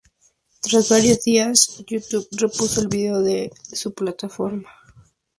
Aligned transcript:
Tras 0.61 0.89
varios 0.89 1.23
días, 1.25 1.83
youtube 1.85 2.27
repuso 2.31 2.81
el 2.81 2.87
vídeo 2.87 3.23
en 3.23 3.51
su 3.71 3.93
plataforma. 3.93 4.67